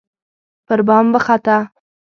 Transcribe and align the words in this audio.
پربام 0.67 1.05
وخته 1.13 1.57